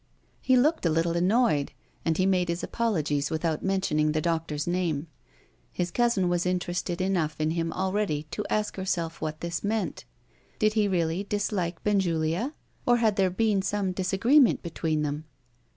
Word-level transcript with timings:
He 0.41 0.57
looked 0.57 0.83
a 0.87 0.89
little 0.89 1.11
annoyed, 1.15 1.73
and 2.03 2.17
he 2.17 2.25
made 2.25 2.49
his 2.49 2.63
apologies 2.63 3.29
without 3.29 3.61
mentioning 3.61 4.13
the 4.13 4.19
doctor's 4.19 4.65
name. 4.65 5.05
His 5.71 5.91
cousin 5.91 6.27
was 6.27 6.43
interested 6.43 6.99
enough 7.01 7.35
in 7.39 7.51
him 7.51 7.71
already 7.71 8.23
to 8.31 8.43
ask 8.49 8.77
herself 8.77 9.21
what 9.21 9.41
this 9.41 9.63
meant. 9.63 10.05
Did 10.57 10.73
he 10.73 10.87
really 10.87 11.23
dislike 11.25 11.83
Benjulia, 11.83 12.55
and 12.87 12.97
had 12.99 13.15
there 13.15 13.29
been 13.29 13.61
some 13.61 13.91
disagreement 13.91 14.63
between 14.63 15.03
them? 15.03 15.25